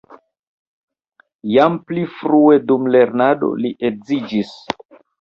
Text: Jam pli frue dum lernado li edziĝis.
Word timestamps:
Jam 1.57 1.77
pli 1.91 2.07
frue 2.15 2.59
dum 2.73 2.91
lernado 2.99 3.55
li 3.63 3.75
edziĝis. 3.93 4.61